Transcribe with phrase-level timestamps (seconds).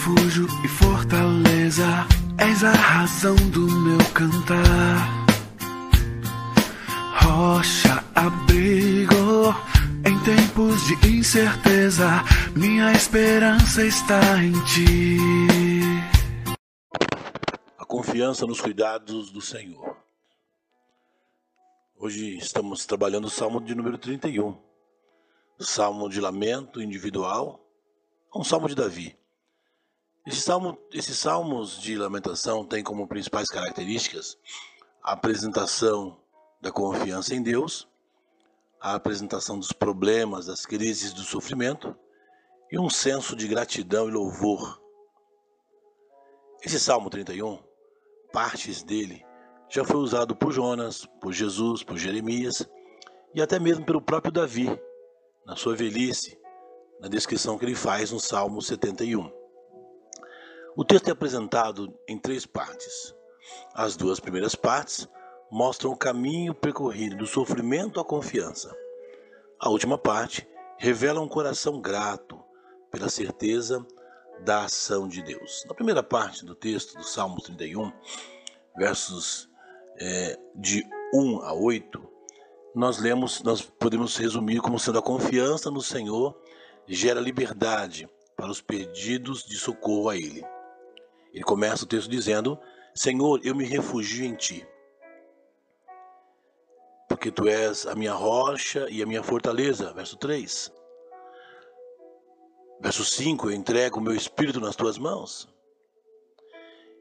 [0.00, 1.84] refúgio e fortaleza,
[2.38, 5.26] és a razão do meu cantar.
[7.22, 9.54] Rocha, abrigo,
[10.06, 12.24] em tempos de incerteza,
[12.56, 15.18] minha esperança está em ti.
[17.76, 19.98] A confiança nos cuidados do Senhor.
[21.98, 24.56] Hoje estamos trabalhando o Salmo de número 31.
[25.58, 27.60] Salmo de lamento individual,
[28.34, 29.19] um salmo de Davi.
[30.26, 34.36] Esse salmo, esses salmos de lamentação têm como principais características
[35.02, 36.20] a apresentação
[36.60, 37.88] da confiança em Deus,
[38.78, 41.96] a apresentação dos problemas, das crises, do sofrimento
[42.70, 44.80] e um senso de gratidão e louvor.
[46.62, 47.58] Esse Salmo 31,
[48.30, 49.24] partes dele,
[49.70, 52.68] já foi usado por Jonas, por Jesus, por Jeremias
[53.34, 54.68] e até mesmo pelo próprio Davi,
[55.46, 56.38] na sua velhice,
[57.00, 59.39] na descrição que ele faz no Salmo 71.
[60.76, 63.14] O texto é apresentado em três partes.
[63.74, 65.08] As duas primeiras partes
[65.50, 68.74] mostram o caminho percorrido do sofrimento à confiança.
[69.58, 72.40] A última parte revela um coração grato
[72.90, 73.84] pela certeza
[74.44, 75.64] da ação de Deus.
[75.68, 77.92] Na primeira parte do texto do Salmo 31,
[78.76, 79.50] versos
[79.98, 82.00] é, de 1 a 8,
[82.74, 86.40] nós lemos, nós podemos resumir como sendo a confiança no Senhor
[86.86, 90.44] gera liberdade para os pedidos de socorro a Ele.
[91.32, 92.58] Ele começa o texto dizendo:
[92.94, 94.66] Senhor, eu me refugio em Ti,
[97.08, 99.92] porque Tu és a minha rocha e a minha fortaleza.
[99.92, 100.72] Verso 3.
[102.80, 105.48] Verso 5: Eu entrego o meu espírito nas Tuas mãos.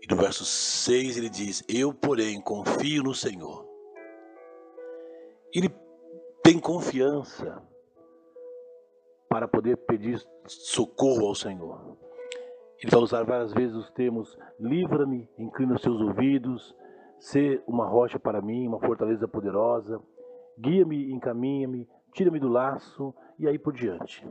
[0.00, 3.66] E no verso 6 ele diz: Eu, porém, confio no Senhor.
[5.52, 5.74] Ele
[6.42, 7.62] tem confiança
[9.28, 11.96] para poder pedir socorro ao Senhor.
[12.84, 16.76] Ele vai usar várias vezes os termos: livra-me, inclina os seus ouvidos,
[17.18, 19.98] ser uma rocha para mim, uma fortaleza poderosa,
[20.58, 24.28] guia-me, encaminha-me, tira-me do laço e aí por diante.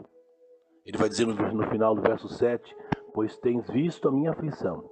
[0.85, 2.77] Ele vai dizer no, final do verso 7:
[3.11, 4.87] Pois tens visto a minha aflição,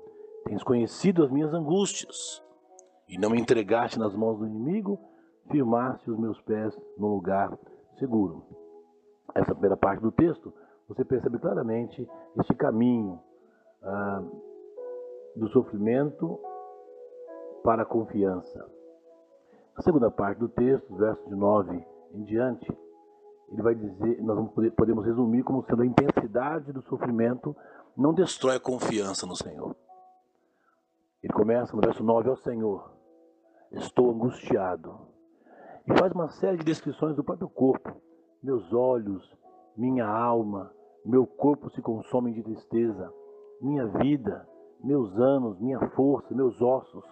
[0.45, 2.43] tens conhecido as minhas angústias,
[3.07, 4.97] e não me entregaste nas mãos do inimigo,
[5.51, 7.55] firmaste os meus pés no lugar
[7.99, 8.43] seguro.
[9.35, 10.51] Essa primeira parte do texto,
[10.87, 13.21] você percebe claramente este caminho
[13.83, 14.23] ah,
[15.35, 16.39] do sofrimento
[17.63, 18.69] para a confiança.
[19.75, 22.77] Na segunda parte do texto, verso de 9 em diante,
[23.49, 27.55] ele vai dizer, nós podemos resumir como sendo a intensidade do sofrimento
[27.95, 29.75] não destrói a confiança no Senhor.
[31.21, 32.91] Ele começa no verso 9 ao Senhor,
[33.71, 35.07] estou angustiado.
[35.87, 38.01] E faz uma série de descrições do próprio corpo.
[38.41, 39.23] Meus olhos,
[39.75, 40.71] minha alma,
[41.05, 43.13] meu corpo se consomem de tristeza
[43.61, 44.47] minha vida,
[44.83, 47.05] meus anos, minha força, meus ossos.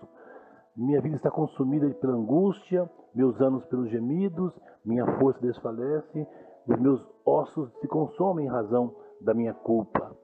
[0.76, 4.54] Minha vida está consumida pela angústia, meus anos pelos gemidos,
[4.86, 6.28] minha força desfalece,
[6.68, 10.16] os meus ossos se consomem em razão da minha culpa.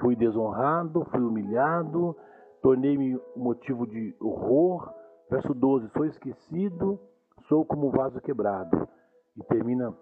[0.00, 2.16] Fui desonrado, fui humilhado,
[2.62, 4.92] tornei-me motivo de horror.
[5.30, 7.00] Verso 12: Sou esquecido,
[7.48, 8.88] sou como um vaso quebrado.
[9.36, 9.94] E termina,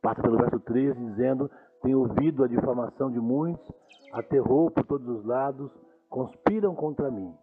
[0.00, 1.50] passa pelo verso 13, dizendo:
[1.82, 3.70] Tenho ouvido a difamação de muitos,
[4.12, 5.70] aterrou por todos os lados,
[6.08, 7.34] conspiram contra mim.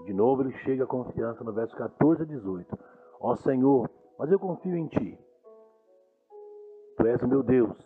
[0.00, 2.78] E de novo ele chega à confiança no verso 14 a 18.
[3.20, 5.18] Ó Senhor, mas eu confio em Ti.
[6.96, 7.76] Tu és o meu Deus.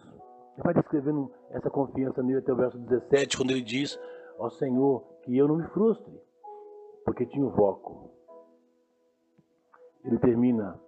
[0.55, 3.99] Ele vai descrevendo essa confiança nele até o verso 17, quando ele diz,
[4.39, 6.21] ó Senhor, que eu não me frustre,
[7.05, 8.11] porque te invoco.
[10.05, 10.81] Ele termina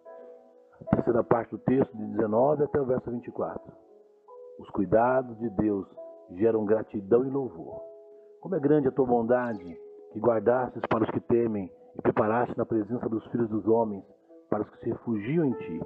[0.80, 3.61] a terceira parte do texto, de 19 até o verso 24.
[4.62, 5.84] Os cuidados de Deus
[6.36, 7.82] geram gratidão e louvor.
[8.40, 9.76] Como é grande a tua bondade,
[10.12, 11.68] que guardastes para os que temem
[11.98, 14.04] e preparaste na presença dos filhos dos homens,
[14.48, 15.80] para os que se refugiam em ti.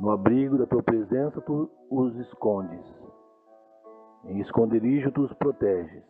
[0.00, 2.84] No abrigo da tua presença tu os escondes,
[4.24, 6.02] em esconderijo tu os proteges.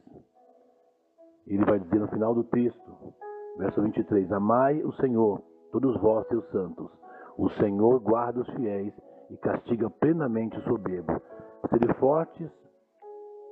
[1.47, 3.15] Ele vai dizer no final do texto,
[3.59, 6.91] verso 23, Amai o Senhor, todos vós, teus santos.
[7.37, 8.95] O Senhor guarda os fiéis
[9.31, 11.21] e castiga plenamente o soberbo.
[11.71, 12.50] Sede fortes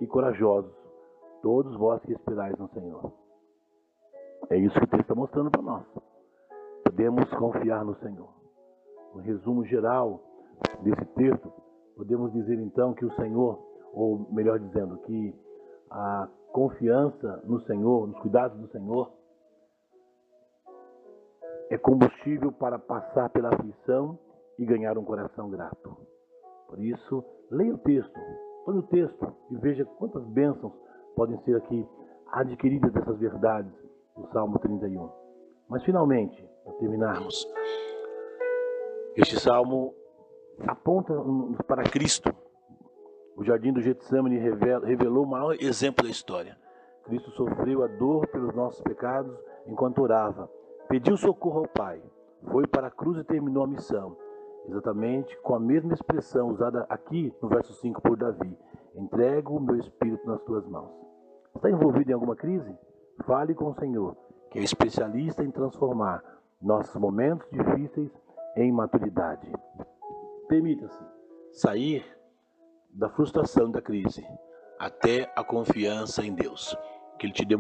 [0.00, 0.74] e corajosos,
[1.42, 3.12] todos vós que esperais no Senhor.
[4.50, 5.84] É isso que o texto está mostrando para nós.
[6.84, 8.28] Podemos confiar no Senhor.
[9.14, 10.20] Um resumo geral
[10.80, 11.52] desse texto,
[11.96, 13.58] podemos dizer então que o Senhor,
[13.92, 15.34] ou melhor dizendo, que
[15.90, 19.10] a confiança no Senhor, nos cuidados do Senhor,
[21.70, 24.18] é combustível para passar pela aflição
[24.58, 25.96] e ganhar um coração grato.
[26.69, 28.19] Por isso, leia o texto,
[28.64, 30.72] Olhe o texto e veja quantas bênçãos
[31.16, 31.84] podem ser aqui
[32.31, 33.72] adquiridas dessas verdades
[34.16, 35.10] do Salmo 31.
[35.69, 37.44] Mas finalmente, para terminarmos,
[39.16, 39.93] este salmo
[40.64, 41.12] aponta
[41.66, 42.32] para Cristo.
[43.37, 46.56] O jardim do Getsemane revelou o maior exemplo da história.
[47.04, 50.49] Cristo sofreu a dor pelos nossos pecados enquanto orava.
[50.88, 52.00] Pediu socorro ao Pai.
[52.49, 54.16] Foi para a cruz e terminou a missão.
[54.69, 58.56] Exatamente com a mesma expressão usada aqui no verso 5 por Davi.
[58.94, 60.91] Entrego o meu espírito nas tuas mãos.
[61.55, 62.73] Está envolvido em alguma crise?
[63.25, 64.17] Fale com o Senhor,
[64.50, 66.23] que é especialista em transformar
[66.61, 68.11] nossos momentos difíceis
[68.56, 69.50] em maturidade.
[70.49, 71.05] Permita-se
[71.50, 72.05] sair
[72.91, 74.26] da frustração da crise
[74.79, 76.76] até a confiança em Deus.
[77.19, 77.56] Que Ele te dê